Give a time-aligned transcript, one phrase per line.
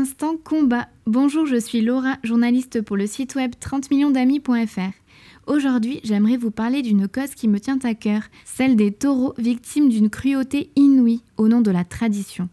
[0.00, 0.88] Instant combat.
[1.04, 4.94] Bonjour, je suis Laura, journaliste pour le site web 30 millions d'amis.fr.
[5.46, 9.90] Aujourd'hui, j'aimerais vous parler d'une cause qui me tient à cœur, celle des taureaux victimes
[9.90, 12.48] d'une cruauté inouïe au nom de la tradition.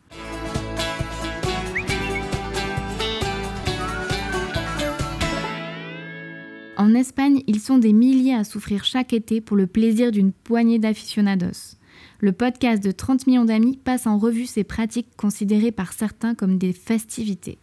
[6.75, 10.79] En Espagne, ils sont des milliers à souffrir chaque été pour le plaisir d'une poignée
[10.79, 11.77] d'aficionados.
[12.19, 16.57] Le podcast de 30 millions d'amis passe en revue ces pratiques considérées par certains comme
[16.57, 17.59] des festivités.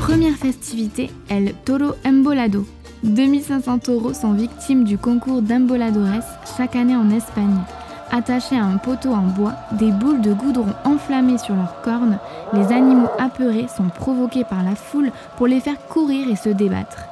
[0.00, 2.66] Première festivité, El Toro Embolado.
[3.04, 6.24] 2500 taureaux sont victimes du concours d'Emboladores
[6.58, 7.62] chaque année en Espagne.
[8.10, 12.18] Attachés à un poteau en bois, des boules de goudron enflammées sur leurs cornes,
[12.54, 17.04] les animaux apeurés sont provoqués par la foule pour les faire courir et se débattre.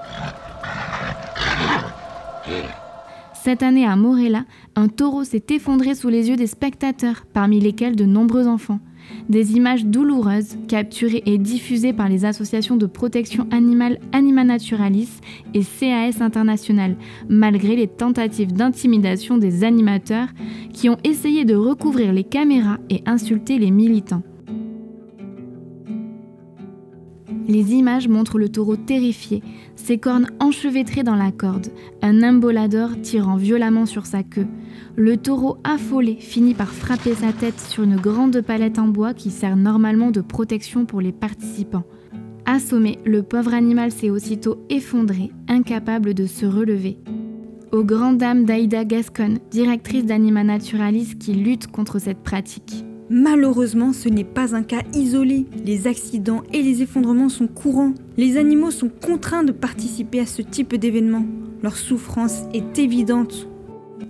[3.34, 7.94] Cette année à Morella, un taureau s'est effondré sous les yeux des spectateurs, parmi lesquels
[7.94, 8.80] de nombreux enfants.
[9.28, 15.20] Des images douloureuses, capturées et diffusées par les associations de protection animale Anima Naturalis
[15.54, 16.96] et CAS International,
[17.28, 20.28] malgré les tentatives d'intimidation des animateurs
[20.72, 24.22] qui ont essayé de recouvrir les caméras et insulter les militants.
[27.48, 29.42] Les images montrent le taureau terrifié,
[29.76, 31.68] ses cornes enchevêtrées dans la corde,
[32.02, 34.48] un embolador tirant violemment sur sa queue.
[34.96, 39.30] Le taureau affolé finit par frapper sa tête sur une grande palette en bois qui
[39.30, 41.84] sert normalement de protection pour les participants.
[42.46, 46.98] Assommé, le pauvre animal s'est aussitôt effondré, incapable de se relever.
[47.72, 52.84] Aux grandes dames d'Aïda Gascon, directrice d'Anima Naturalis qui lutte contre cette pratique.
[53.08, 55.46] Malheureusement, ce n'est pas un cas isolé.
[55.64, 57.94] Les accidents et les effondrements sont courants.
[58.16, 61.24] Les animaux sont contraints de participer à ce type d'événement.
[61.62, 63.48] Leur souffrance est évidente.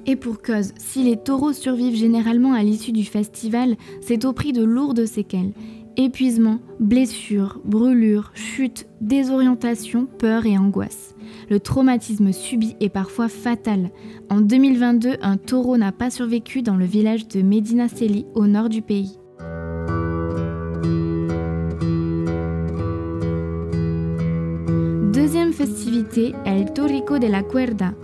[0.07, 4.53] Et pour cause, si les taureaux survivent généralement à l'issue du festival, c'est au prix
[4.53, 5.53] de lourdes séquelles.
[5.99, 11.15] Épuisement, blessures, brûlures, chutes, désorientation, peur et angoisse.
[11.49, 13.91] Le traumatisme subi est parfois fatal.
[14.29, 18.83] En 2022, un taureau n'a pas survécu dans le village de Medinaceli, au nord du
[18.83, 19.19] pays.
[25.15, 27.95] Deuxième festivité, El Torico de la Cuerda,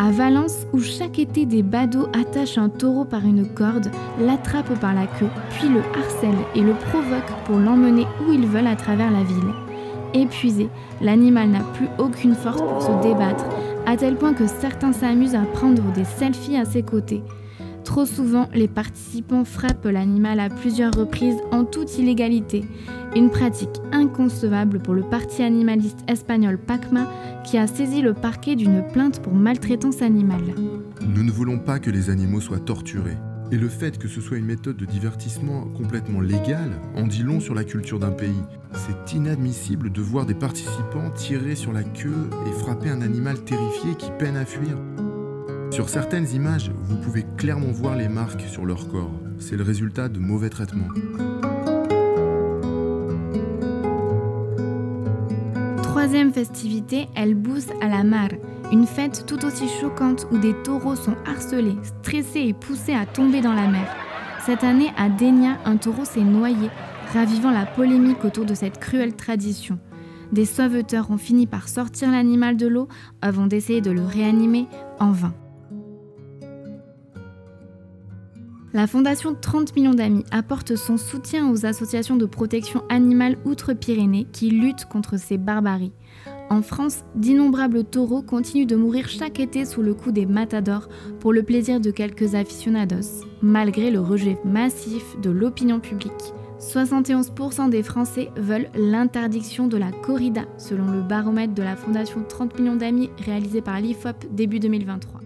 [0.00, 4.94] à Valence, où chaque été des badauds attachent un taureau par une corde, l'attrapent par
[4.94, 9.10] la queue, puis le harcèlent et le provoquent pour l'emmener où ils veulent à travers
[9.10, 9.52] la ville.
[10.14, 10.70] Épuisé,
[11.02, 13.44] l'animal n'a plus aucune force pour se débattre,
[13.84, 17.22] à tel point que certains s'amusent à prendre des selfies à ses côtés.
[17.90, 22.62] Trop souvent, les participants frappent l'animal à plusieurs reprises en toute illégalité,
[23.16, 27.10] une pratique inconcevable pour le parti animaliste espagnol PACMA
[27.44, 30.54] qui a saisi le parquet d'une plainte pour maltraitance animale.
[31.04, 33.16] Nous ne voulons pas que les animaux soient torturés.
[33.50, 37.40] Et le fait que ce soit une méthode de divertissement complètement légale en dit long
[37.40, 38.44] sur la culture d'un pays.
[38.72, 43.96] C'est inadmissible de voir des participants tirer sur la queue et frapper un animal terrifié
[43.98, 44.78] qui peine à fuir.
[45.70, 49.12] Sur certaines images, vous pouvez clairement voir les marques sur leur corps.
[49.38, 50.88] C'est le résultat de mauvais traitements.
[55.82, 58.28] Troisième festivité, elle bousse à la mar,
[58.72, 63.40] une fête tout aussi choquante où des taureaux sont harcelés, stressés et poussés à tomber
[63.40, 63.86] dans la mer.
[64.44, 66.68] Cette année, à Dénia, un taureau s'est noyé,
[67.12, 69.78] ravivant la polémique autour de cette cruelle tradition.
[70.32, 72.88] Des sauveteurs ont fini par sortir l'animal de l'eau
[73.22, 74.66] avant d'essayer de le réanimer
[74.98, 75.34] en vain.
[78.72, 84.50] La Fondation 30 millions d'amis apporte son soutien aux associations de protection animale outre-Pyrénées qui
[84.50, 85.92] luttent contre ces barbaries.
[86.50, 90.88] En France, d'innombrables taureaux continuent de mourir chaque été sous le coup des matadors
[91.18, 96.32] pour le plaisir de quelques aficionados, malgré le rejet massif de l'opinion publique.
[96.60, 102.60] 71% des Français veulent l'interdiction de la corrida, selon le baromètre de la Fondation 30
[102.60, 105.22] millions d'amis réalisé par l'IFOP début 2023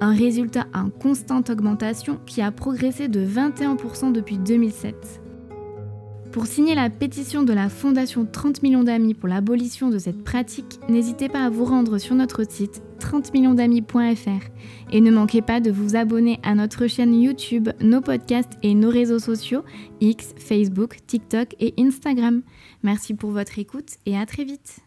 [0.00, 5.22] un résultat en constante augmentation qui a progressé de 21% depuis 2007.
[6.36, 10.78] Pour signer la pétition de la Fondation 30 millions d'amis pour l'abolition de cette pratique,
[10.86, 14.50] n'hésitez pas à vous rendre sur notre site 30millionsdamis.fr
[14.92, 18.90] et ne manquez pas de vous abonner à notre chaîne YouTube, nos podcasts et nos
[18.90, 19.64] réseaux sociaux
[20.02, 22.42] X, Facebook, TikTok et Instagram.
[22.82, 24.80] Merci pour votre écoute et à très vite.